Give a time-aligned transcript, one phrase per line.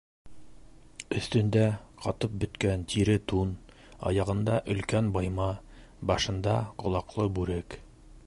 [1.17, 1.65] Өҫтөндә-
[2.05, 3.51] ҡатып бөткән тире тун,
[4.11, 5.49] аяғында- өлкән быйма,
[6.13, 7.79] башында- ҡолаҡлы бүрек.